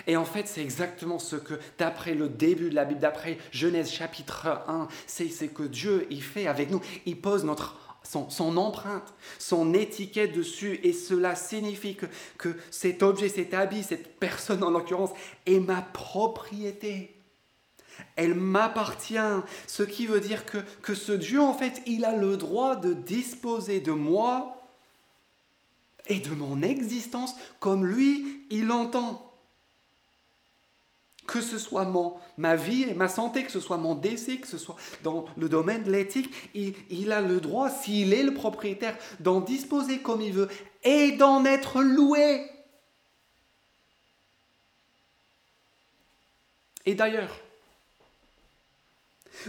[0.06, 3.90] Et en fait, c'est exactement ce que, d'après le début de la Bible, d'après Genèse
[3.90, 6.80] chapitre 1, c'est ce que Dieu il fait avec nous.
[7.06, 12.06] Il pose notre son, empreinte, son étiquette dessus, et cela signifie que,
[12.38, 15.10] que cet objet, cet habit, cette personne en l'occurrence,
[15.46, 17.11] est ma propriété.
[18.16, 19.16] Elle m'appartient,
[19.66, 22.92] ce qui veut dire que, que ce Dieu, en fait, il a le droit de
[22.92, 24.62] disposer de moi
[26.08, 29.32] et de mon existence comme lui, il l'entend
[31.26, 34.46] que ce soit mon, ma vie et ma santé, que ce soit mon décès, que
[34.46, 38.34] ce soit dans le domaine de l'éthique, il, il, a le droit, s'il est le
[38.34, 40.48] propriétaire, d'en disposer comme il veut
[40.82, 42.44] et d'en être loué.
[46.84, 47.34] Et d'ailleurs,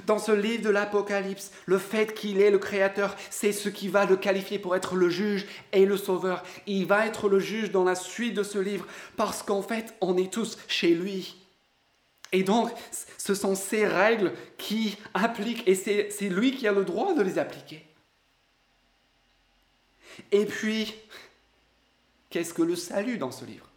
[0.05, 4.05] dans ce livre de l'Apocalypse, le fait qu'il est le Créateur, c'est ce qui va
[4.05, 6.43] le qualifier pour être le juge et le sauveur.
[6.67, 10.17] Il va être le juge dans la suite de ce livre parce qu'en fait, on
[10.17, 11.35] est tous chez lui.
[12.31, 12.71] Et donc,
[13.17, 17.37] ce sont ces règles qui appliquent, et c'est lui qui a le droit de les
[17.37, 17.85] appliquer.
[20.31, 20.95] Et puis,
[22.31, 23.69] qu'est-ce que le salut dans ce livre?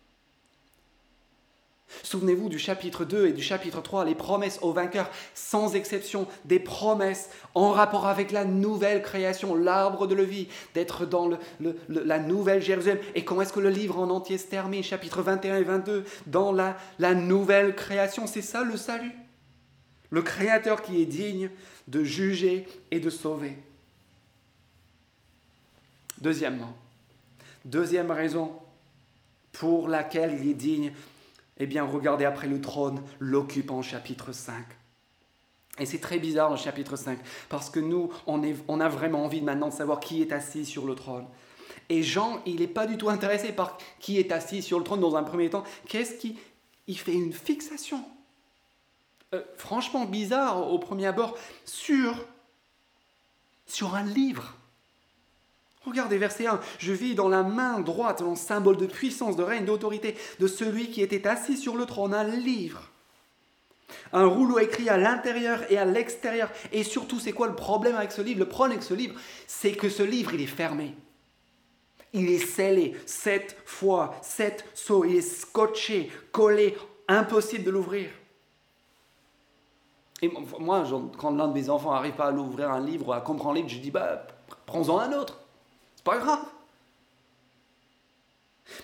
[2.03, 6.59] Souvenez-vous du chapitre 2 et du chapitre 3, les promesses aux vainqueurs, sans exception, des
[6.59, 11.31] promesses en rapport avec la nouvelle création, l'arbre de la vie, d'être dans
[11.89, 12.99] la nouvelle Jérusalem.
[13.15, 16.53] Et comment est-ce que le livre en entier se termine, chapitre 21 et 22, dans
[16.53, 19.13] la, la nouvelle création C'est ça le salut.
[20.11, 21.51] Le Créateur qui est digne
[21.89, 23.57] de juger et de sauver.
[26.21, 26.77] Deuxièmement,
[27.65, 28.53] deuxième raison
[29.53, 30.93] pour laquelle il est digne
[31.59, 34.65] eh bien, regardez après le trône, l'occupant chapitre 5.
[35.79, 39.25] Et c'est très bizarre le chapitre 5, parce que nous, on, est, on, a vraiment
[39.25, 41.27] envie maintenant de savoir qui est assis sur le trône.
[41.89, 45.01] Et Jean, il n'est pas du tout intéressé par qui est assis sur le trône
[45.01, 45.65] dans un premier temps.
[45.89, 46.39] Qu'est-ce qui...
[46.89, 48.05] Il fait une fixation.
[49.35, 52.15] Euh, franchement bizarre au premier abord, sur,
[53.67, 54.55] sur un livre.
[55.87, 56.61] Regardez verset 1.
[56.79, 60.91] Je vis dans la main droite, en symbole de puissance, de règne, d'autorité de celui
[60.91, 62.91] qui était assis sur le trône, un livre.
[64.13, 66.51] Un rouleau écrit à l'intérieur et à l'extérieur.
[66.73, 68.41] Et surtout, c'est quoi le problème avec ce livre?
[68.41, 69.15] Le problème avec ce livre,
[69.47, 70.95] c'est que ce livre, il est fermé.
[72.13, 75.05] Il est scellé sept fois, sept sauts.
[75.05, 78.11] Il est scotché, collé, impossible de l'ouvrir.
[80.21, 80.85] Et moi,
[81.17, 83.69] quand l'un de mes enfants n'arrive pas à l'ouvrir un livre, à comprendre un livre,
[83.69, 84.27] je dis, bah,
[84.65, 85.46] prends-en un autre
[86.07, 86.45] pas grave.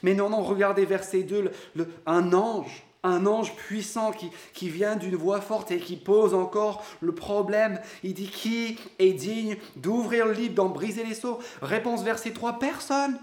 [0.02, 4.96] Mais non, non, regardez verset 2, le, un ange un ange puissant qui, qui vient
[4.96, 7.80] d'une voix forte et qui pose encore le problème.
[8.04, 11.40] Il dit Qui est digne d'ouvrir le livre, d'en briser les seaux?
[11.62, 13.18] Réponse verset 3 Personne.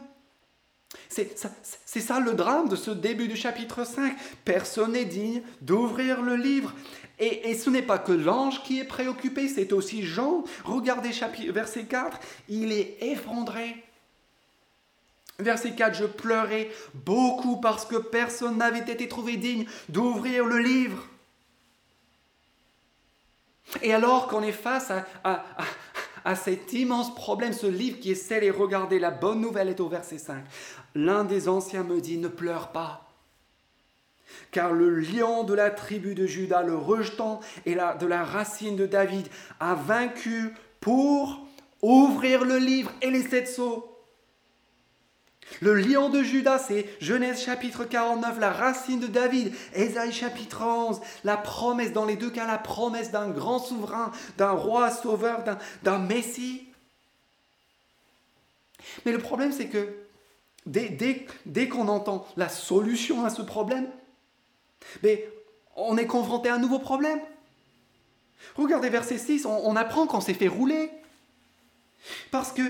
[1.07, 4.17] C'est ça, ça, le drame de ce début du chapitre 5.
[4.43, 6.73] Personne n'est digne d'ouvrir le livre.
[7.19, 10.43] Et, et ce n'est pas que l'ange qui est préoccupé, c'est aussi Jean.
[10.65, 13.83] Regardez chapitre, verset 4, il est effondré.
[15.39, 21.07] Verset 4, je pleurais beaucoup parce que personne n'avait été trouvé digne d'ouvrir le livre.
[23.81, 24.91] Et alors qu'on est face
[25.23, 29.79] à, cet immense problème, ce livre qui est scellé, et regardez, la bonne nouvelle est
[29.79, 30.43] au verset 5.
[30.95, 33.05] L'un des anciens me dit, ne pleure pas.
[34.51, 38.75] Car le lion de la tribu de Judas, le rejetant et la, de la racine
[38.75, 39.27] de David,
[39.59, 41.47] a vaincu pour
[41.81, 43.98] ouvrir le livre et les sept sceaux.
[45.61, 51.01] Le lion de Judas, c'est Genèse chapitre 49, la racine de David, Ésaïe chapitre 11,
[51.23, 55.43] la promesse, dans les deux cas, la promesse d'un grand souverain, d'un roi sauveur,
[55.83, 56.67] d'un Messie.
[59.05, 59.95] Mais le problème, c'est que
[60.65, 63.87] dès, qu'on entend la solution à ce problème,
[65.75, 67.19] on est confronté à un nouveau problème.
[68.55, 70.89] Regardez verset 6, on, apprend qu'on s'est fait rouler.
[72.31, 72.61] Parce que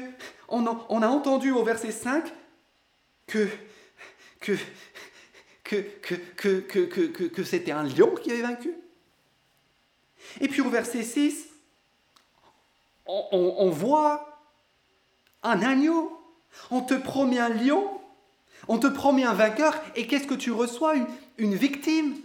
[0.47, 2.33] on a entendu au verset 5
[3.29, 3.47] que,
[7.43, 8.73] c'était un lion qui avait vaincu.
[10.41, 11.47] Et puis au verset 6,
[13.05, 14.39] on, voit
[15.43, 16.15] un agneau.
[16.71, 18.01] On te promet un lion,
[18.67, 20.95] on te promet un vainqueur, et qu'est-ce que tu reçois?
[20.95, 22.15] Une, une victime.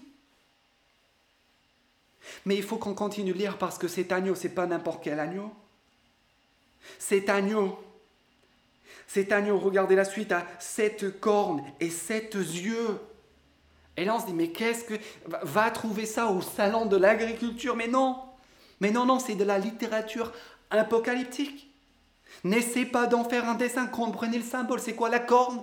[2.46, 5.20] Mais il faut qu'on continue de lire parce que cet agneau, c'est pas n'importe quel
[5.20, 5.52] agneau.
[6.98, 7.78] Cet agneau,
[9.06, 12.98] cet agneau, regardez la suite, a sept cornes et sept yeux.
[13.96, 14.94] Et là, on se dit, mais qu'est-ce que...
[15.42, 17.76] Va trouver ça au salon de l'agriculture?
[17.76, 18.18] Mais non,
[18.80, 20.32] mais non, non, c'est de la littérature
[20.70, 21.70] apocalyptique.
[22.42, 24.80] N'essaie pas d'en faire un dessin, comprenez le symbole.
[24.80, 25.62] C'est quoi la corne?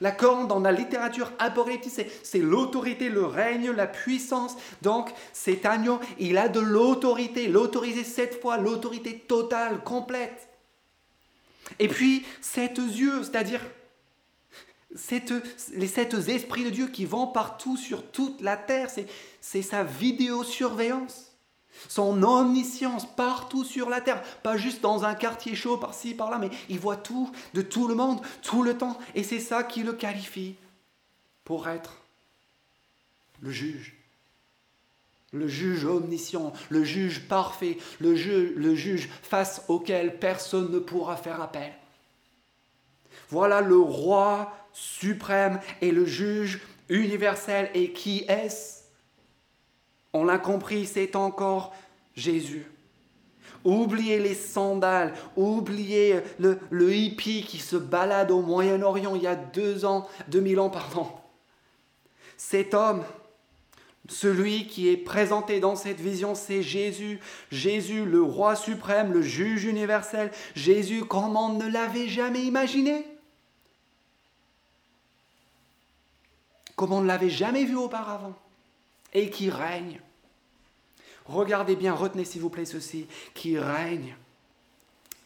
[0.00, 4.56] La corne dans la littérature apocalyptique, c'est l'autorité, le règne, la puissance.
[4.80, 10.47] Donc cet agneau, il a de l'autorité, l'autorité cette fois, l'autorité totale, complète.
[11.78, 13.60] Et puis, sept yeux, c'est-à-dire
[15.74, 18.90] les sept esprits de Dieu qui vont partout sur toute la terre,
[19.40, 21.32] c'est sa vidéosurveillance,
[21.88, 26.50] son omniscience partout sur la terre, pas juste dans un quartier chaud par-ci, par-là, mais
[26.68, 29.92] il voit tout, de tout le monde, tout le temps, et c'est ça qui le
[29.92, 30.56] qualifie
[31.44, 31.98] pour être
[33.40, 33.97] le juge.
[35.32, 41.42] Le juge omniscient, le juge parfait, le, le juge face auquel personne ne pourra faire
[41.42, 41.72] appel.
[43.28, 47.70] Voilà le roi suprême et le juge universel.
[47.74, 48.84] Et qui est-ce?
[50.14, 51.74] On l'a compris, c'est encore
[52.16, 52.66] Jésus.
[53.64, 59.34] Oubliez les sandales, oubliez le, le hippie qui se balade au Moyen-Orient il y a
[59.34, 61.06] deux ans, deux mille ans, pardon.
[62.38, 63.04] Cet homme,
[64.08, 67.20] celui qui est présenté dans cette vision, c'est Jésus.
[67.50, 70.32] Jésus, le roi suprême, le juge universel.
[70.54, 73.04] Jésus, comment on ne l'avait jamais imaginé?
[76.74, 78.34] Comment on ne l'avait jamais vu auparavant.
[79.12, 80.00] Et qui règne.
[81.26, 84.16] Regardez bien, retenez s'il vous plaît ceci, qui règne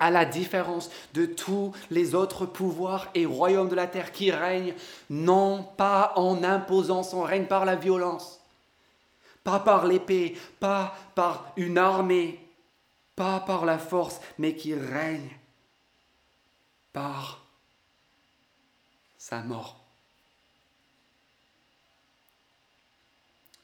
[0.00, 4.74] à la différence de tous les autres pouvoirs et royaumes de la terre qui règnent,
[5.10, 8.41] non pas en imposant son règne par la violence,
[9.44, 12.40] pas par l'épée, pas par une armée,
[13.16, 15.30] pas par la force, mais qui règne
[16.92, 17.44] par
[19.18, 19.80] sa mort.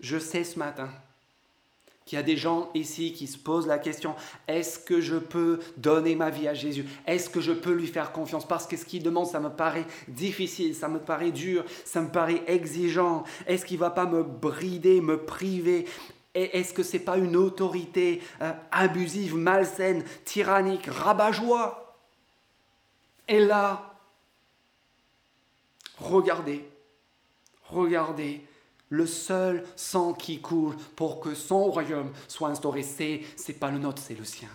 [0.00, 0.90] Je sais ce matin
[2.08, 4.14] qu'il y a des gens ici qui se posent la question,
[4.46, 6.86] est-ce que je peux donner ma vie à Jésus?
[7.06, 8.48] Est-ce que je peux lui faire confiance?
[8.48, 12.08] Parce que ce qu'il demande, ça me paraît difficile, ça me paraît dur, ça me
[12.08, 13.24] paraît exigeant.
[13.46, 15.84] Est-ce qu'il ne va pas me brider, me priver?
[16.34, 21.94] Est-ce que ce n'est pas une autorité euh, abusive, malsaine, tyrannique, rabat-joie?
[23.28, 23.94] Et là,
[25.98, 26.64] regardez,
[27.64, 28.47] regardez
[28.90, 34.02] le seul sang qui coule pour que son royaume soit instauré, c'est, pas le nôtre,
[34.04, 34.48] c'est le sien.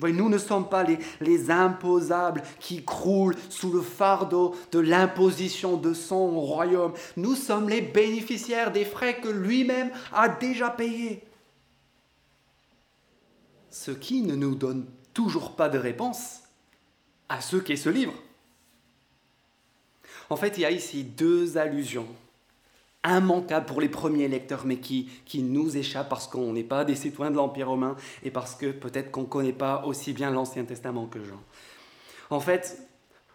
[0.00, 5.94] Nous ne sommes pas les, les imposables qui croulent sous le fardeau de l'imposition de
[5.94, 6.92] son royaume.
[7.16, 11.24] Nous sommes les bénéficiaires des frais que lui-même a déjà payés.
[13.70, 16.40] Ce qui ne nous donne toujours pas de réponse
[17.28, 18.14] à ce qu'est ce livre.
[20.32, 22.06] En fait, il y a ici deux allusions
[23.06, 26.94] immanquable pour les premiers lecteurs, mais qui, qui nous échappe parce qu'on n'est pas des
[26.94, 30.64] citoyens de l'Empire romain et parce que peut-être qu'on ne connaît pas aussi bien l'Ancien
[30.64, 31.38] Testament que Jean.
[32.30, 32.78] En fait,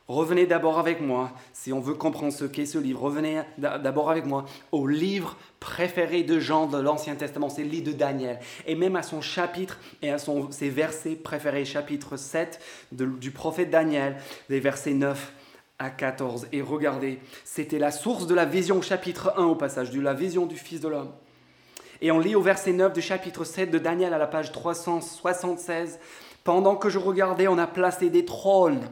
[0.07, 4.25] revenez d'abord avec moi, si on veut comprendre ce qu'est ce livre, revenez d'abord avec
[4.25, 8.73] moi au livre préféré de Jean de l'Ancien Testament, c'est le livre de Daniel, et
[8.73, 12.59] même à son chapitre et à son, ses versets préférés, chapitre 7
[12.91, 14.17] du prophète Daniel,
[14.49, 15.33] des versets 9
[15.79, 16.47] à 14.
[16.51, 20.45] Et regardez, c'était la source de la vision, chapitre 1 au passage, de la vision
[20.45, 21.11] du Fils de l'homme.
[22.01, 25.99] Et on lit au verset 9 du chapitre 7 de Daniel à la page 376,
[26.43, 28.87] Pendant que je regardais, on a placé des trônes.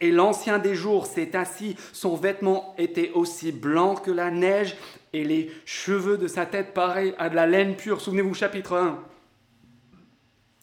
[0.00, 4.76] Et l'ancien des jours s'est assis, son vêtement était aussi blanc que la neige,
[5.12, 8.00] et les cheveux de sa tête pareils à de la laine pure.
[8.00, 8.98] Souvenez-vous, chapitre 1.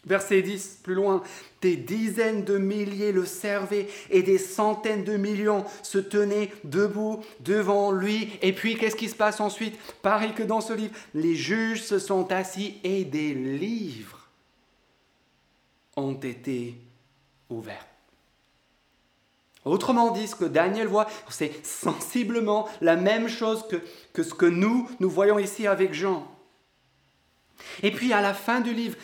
[0.06, 1.22] Verset 10, plus loin,
[1.62, 7.92] des dizaines de milliers le servaient et des centaines de millions se tenaient debout devant
[7.92, 8.32] lui.
[8.42, 9.78] Et puis, qu'est-ce qui se passe ensuite?
[10.02, 14.28] Pareil que dans ce livre, les juges se sont assis et des livres
[15.96, 16.76] ont été
[17.50, 17.86] ouverts.
[19.64, 23.76] Autrement dit, ce que Daniel voit, c'est sensiblement la même chose que,
[24.14, 26.28] que ce que nous, nous voyons ici avec Jean.
[27.84, 28.98] Et puis à la fin du livre,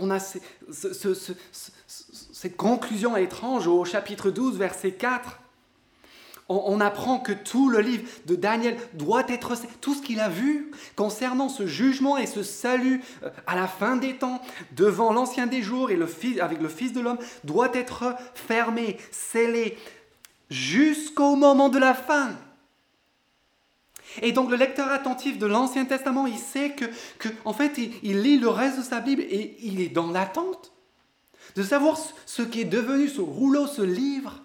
[0.00, 0.18] on a
[2.32, 5.40] cette conclusion étrange au chapitre 12, verset 4.
[6.48, 10.70] On, apprend que tout le livre de Daniel doit être, tout ce qu'il a vu
[10.94, 15.60] concernant ce jugement et ce salut euh, à la fin des temps, devant l'ancien des
[15.60, 15.98] jours et
[16.40, 19.76] avec le Fils de l'homme, doit être fermé, scellé,
[20.48, 22.30] jusqu'au moment de la fin.
[24.22, 28.38] Et donc le lecteur attentif de l'Ancien Testament, il sait que, en fait, il, lit
[28.38, 30.72] le reste de sa Bible et il est dans l'attente
[31.54, 34.42] de savoir ce qui est devenu ce rouleau, ce livre.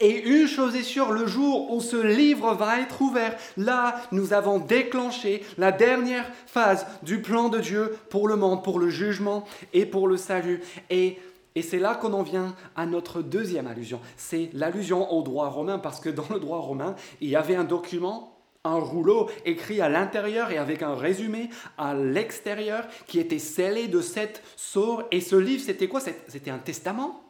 [0.00, 4.32] Et une chose est sûre, le jour où ce livre va être ouvert, là, nous
[4.32, 9.44] avons déclenché la dernière phase du plan de Dieu pour le monde, pour le jugement
[9.72, 10.62] et pour le salut.
[10.90, 11.18] Et
[11.54, 14.00] et c'est là qu'on en vient à notre deuxième allusion.
[14.16, 17.64] C'est l'allusion au droit romain, parce que dans le droit romain, il y avait un
[17.64, 23.86] document, un rouleau écrit à l'intérieur et avec un résumé à l'extérieur qui était scellé
[23.86, 25.02] de sept sceaux.
[25.12, 26.00] Et ce livre, c'était quoi?
[26.00, 27.20] C'était un testament.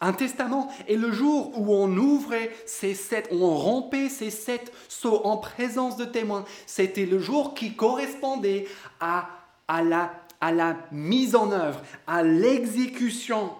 [0.00, 0.70] Un testament.
[0.88, 5.36] Et le jour où on ouvrait ces sept, où on rompait ces sept sceaux en
[5.36, 8.66] présence de témoins, c'était le jour qui correspondait
[9.00, 9.28] à,
[9.68, 13.52] à la à la mise en œuvre, à l'exécution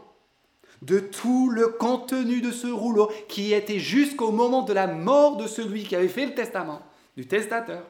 [0.83, 5.47] de tout le contenu de ce rouleau qui était jusqu'au moment de la mort de
[5.47, 6.81] celui qui avait fait le testament,
[7.17, 7.85] du testateur,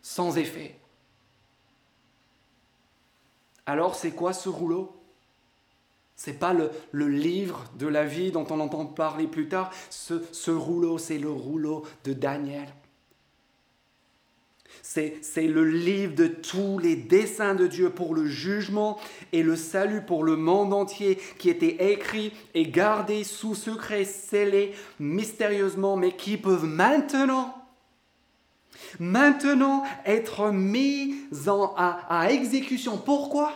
[0.00, 0.76] sans effet.
[3.66, 4.96] Alors c'est quoi ce rouleau?
[6.14, 6.70] C'est pas le,
[7.08, 9.72] livre de la vie dont on entend parler plus tard?
[9.90, 12.68] Ce rouleau, c'est le rouleau de Daniel.
[14.82, 18.98] C'est le livre de tous les desseins de Dieu pour le jugement
[19.32, 24.74] et le salut pour le monde entier qui était écrit et gardé sous secret, scellé
[24.98, 27.54] mystérieusement, mais qui peuvent maintenant
[28.98, 31.14] maintenant être mis
[31.76, 32.98] à exécution.
[32.98, 33.52] Pourquoi?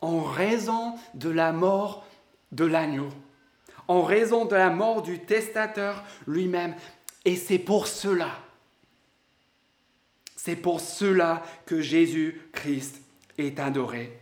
[0.00, 2.06] En raison de la mort
[2.52, 3.08] de l'agneau,
[3.88, 6.74] en raison de la mort du testateur lui-même.
[7.24, 8.28] Et c'est pour cela
[10.38, 13.02] c'est pour cela que Jésus-Christ
[13.38, 14.16] est adoré.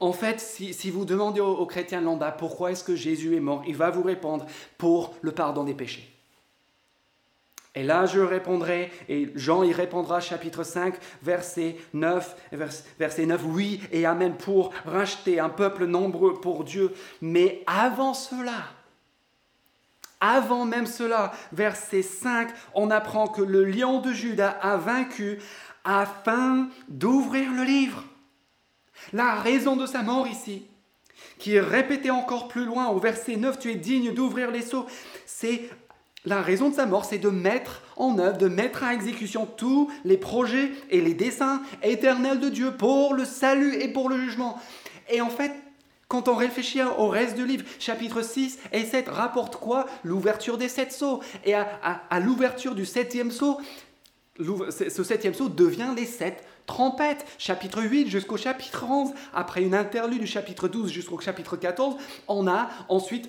[0.00, 3.76] En fait, si, vous demandez aux, chrétiens lambda pourquoi est-ce que Jésus est mort, il
[3.76, 4.44] va vous répondre
[4.76, 6.12] pour le pardon des péchés.
[7.76, 12.36] Et là, je répondrai, et Jean y répondra, chapitre 5, verset 9,
[12.98, 16.92] verset 9, oui et amen, pour racheter un peuple nombreux pour Dieu.
[17.20, 18.64] Mais avant cela,
[20.20, 25.38] avant même cela, verset 5, on apprend que le lion de Judas a vaincu
[25.84, 28.04] afin d'ouvrir le livre.
[29.12, 30.66] La raison de sa mort ici,
[31.38, 34.86] qui est répétée encore plus loin au verset 9, tu es digne d'ouvrir les seaux,
[35.24, 35.70] c'est
[36.24, 39.90] la raison de sa mort, c'est de mettre en œuvre, de mettre à exécution tous
[40.04, 44.60] les projets et les desseins éternels de Dieu pour le salut et pour le jugement.
[45.08, 45.52] Et en fait,
[46.08, 49.86] quand on réfléchit au reste du livre, chapitre 6 et 7 rapportent quoi?
[50.04, 51.20] L'ouverture des sept sceaux.
[51.44, 53.60] Et à, l'ouverture du septième sceau,
[54.38, 57.26] ce septième sceau devient les sept trompettes.
[57.36, 59.10] Chapitre 8 jusqu'au chapitre 11.
[59.34, 61.96] Après une interlude du chapitre 12 jusqu'au chapitre 14,
[62.26, 63.28] on a ensuite,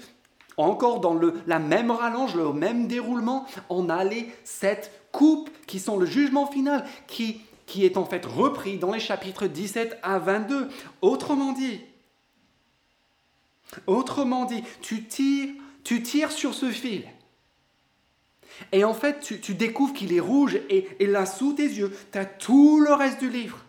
[0.56, 5.80] encore dans le, la même rallonge, le même déroulement, on a les sept coupes qui
[5.80, 10.18] sont le jugement final, qui, qui est en fait repris dans les chapitres 17 à
[10.18, 10.70] 22.
[11.02, 11.82] Autrement dit,
[13.88, 15.54] Autrement dit, tu tires,
[15.84, 17.04] tu tires sur ce fil.
[18.72, 22.26] Et en fait, tu, découvres qu'il est rouge et, là, sous tes yeux, tu as
[22.26, 23.60] tout le reste du livre.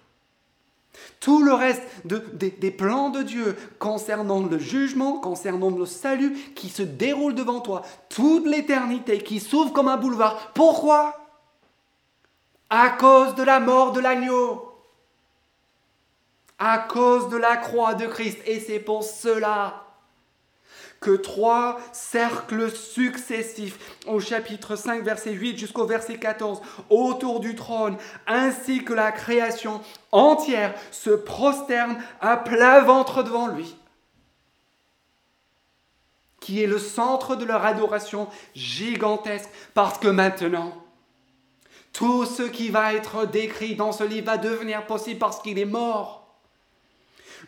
[1.21, 6.83] Tout le reste des, plans de Dieu concernant le jugement, concernant le salut qui se
[6.83, 10.53] déroule devant toi, toute l'éternité qui s'ouvre comme un boulevard.
[10.53, 11.17] Pourquoi?
[12.69, 14.67] À cause de la mort de l'agneau.
[16.59, 18.39] À cause de la croix de Christ.
[18.47, 19.90] Et c'est pour cela
[21.01, 23.79] que trois cercles successifs.
[24.07, 27.97] Au chapitre 5 verset 8 jusqu'au verset 14 autour du trône
[28.27, 29.81] ainsi que la création
[30.13, 33.75] entière se prosterne à plat ventre devant lui
[36.41, 40.73] qui est le centre de leur adoration gigantesque parce que maintenant
[41.93, 45.65] tout ce qui va être décrit dans ce livre va devenir possible parce qu'il est
[45.65, 46.20] mort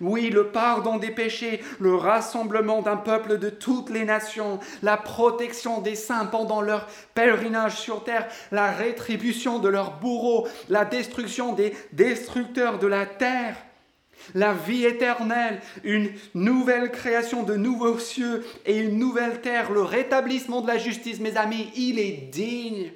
[0.01, 5.80] oui, le pardon des péchés, le rassemblement d'un peuple de toutes les nations, la protection
[5.80, 11.74] des saints pendant leur pèlerinage sur terre, la rétribution de leurs bourreaux, la destruction des
[11.93, 13.57] destructeurs de la terre,
[14.34, 20.61] la vie éternelle, une nouvelle création de nouveaux cieux et une nouvelle terre, le rétablissement
[20.61, 22.93] de la justice, mes amis, il est digne.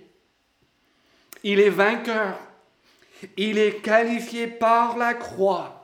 [1.43, 2.39] Il est vainqueur.
[3.37, 5.76] Il est qualifié par la croix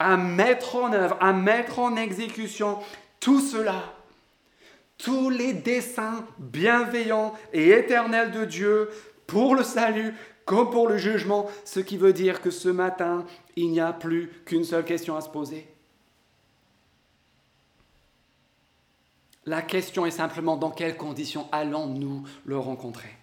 [0.00, 2.78] à mettre en œuvre, à mettre en exécution
[3.20, 3.94] tout cela,
[4.98, 8.90] tous les desseins bienveillants et éternels de Dieu
[9.26, 10.14] pour le salut
[10.46, 13.24] comme pour le jugement, ce qui veut dire que ce matin,
[13.54, 15.68] il n'y a plus qu'une seule question à se poser.
[19.46, 23.19] La question est simplement dans quelles conditions allons-nous le rencontrer?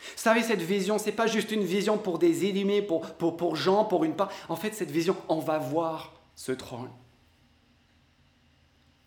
[0.00, 3.36] Vous savez, cette vision, ce n'est pas juste une vision pour des illuminés, pour, pour,
[3.36, 4.30] pour gens, pour une part.
[4.48, 6.90] En fait, cette vision, on va voir ce trône.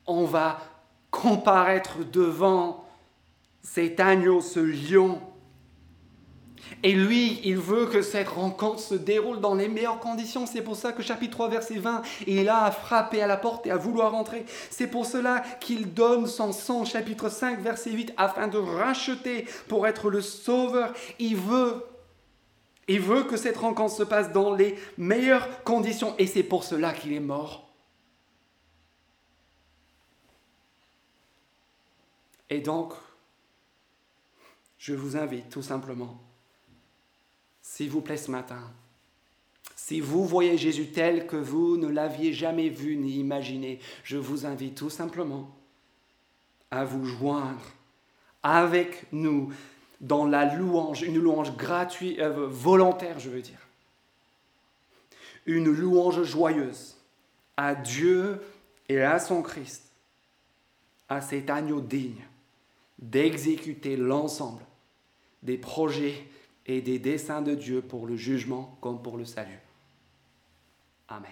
[0.05, 0.59] On va
[1.09, 2.85] comparaître devant
[3.61, 5.21] cet agneau, ce lion
[6.81, 10.45] et lui, il veut que cette rencontre se déroule dans les meilleures conditions.
[10.45, 13.67] C'est pour ça que chapitre 3, verset 20, il là à frapper à la porte
[13.67, 14.45] et à vouloir rentrer.
[14.69, 19.87] C'est pour cela qu'il donne son sang, chapitre 5, verset 8, afin de racheter pour
[19.87, 20.93] être le sauveur.
[21.19, 21.85] Il veut,
[22.87, 26.15] il veut que cette rencontre se passe dans les meilleures conditions.
[26.17, 27.69] Et c'est pour cela qu'il est mort.
[32.49, 32.93] Et donc,
[34.77, 36.19] je vous invite tout simplement
[37.63, 38.61] s'il vous plaît, ce matin,
[39.75, 44.45] si vous voyez Jésus tel que vous ne l'aviez jamais vu ni imaginé, je vous
[44.45, 45.49] invite tout simplement
[46.69, 47.65] à vous joindre
[48.43, 49.51] avec nous
[50.01, 53.67] dans la louange, une louange gratuite, euh, volontaire, je veux dire.
[55.45, 56.97] Une louange joyeuse
[57.55, 58.41] à Dieu
[58.89, 59.89] et à son Christ,
[61.07, 62.25] à cet agneau digne
[62.99, 64.63] d'exécuter l'ensemble
[65.41, 66.25] des projets
[66.65, 69.59] et des desseins de Dieu pour le jugement comme pour le salut.
[71.07, 71.31] Amen.